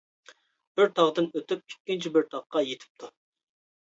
بىر 0.79 0.87
تاغدىن 0.99 1.27
ئۆتۈپ، 1.39 1.61
ئىككىنچى 1.75 2.11
بىر 2.15 2.27
تاغقا 2.31 2.63
يېتىپتۇ. 2.69 3.13